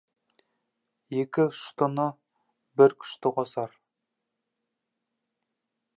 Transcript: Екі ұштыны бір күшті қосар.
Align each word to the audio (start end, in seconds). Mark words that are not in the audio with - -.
Екі 1.23 1.45
ұштыны 1.51 2.07
бір 2.81 2.97
күшті 3.03 3.33
қосар. 3.37 3.79